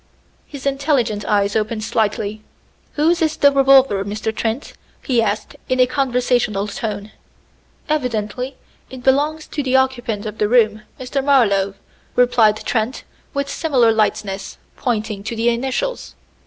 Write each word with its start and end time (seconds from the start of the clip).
His 0.47 0.65
intelligent 0.65 1.23
eyes 1.25 1.55
opened 1.55 1.83
slightly. 1.83 2.41
"Whose 2.93 3.21
is 3.21 3.37
the 3.37 3.51
revolver, 3.51 4.03
Mr. 4.03 4.35
Trent?" 4.35 4.73
he 5.05 5.21
asked 5.21 5.55
in 5.69 5.79
a 5.79 5.85
conversational 5.85 6.67
tone. 6.67 7.11
"Evidently 7.87 8.55
it 8.89 9.03
belongs 9.03 9.45
to 9.49 9.61
the 9.61 9.75
occupant 9.75 10.25
of 10.25 10.39
the 10.39 10.49
room, 10.49 10.81
Mr. 10.99 11.23
Marlowe," 11.23 11.75
replied 12.15 12.57
Trent 12.65 13.03
with 13.35 13.47
similar 13.47 13.91
lightness, 13.91 14.57
pointing 14.75 15.21
to 15.23 15.35
the 15.35 15.49
initials. 15.49 16.15